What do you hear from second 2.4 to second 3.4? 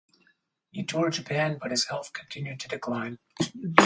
to decline.